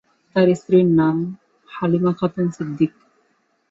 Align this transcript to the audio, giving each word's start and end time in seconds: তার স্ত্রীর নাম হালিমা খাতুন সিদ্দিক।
তার 0.35 0.47
স্ত্রীর 0.55 0.87
নাম 0.99 1.15
হালিমা 1.69 2.11
খাতুন 2.19 2.45
সিদ্দিক। 2.51 2.91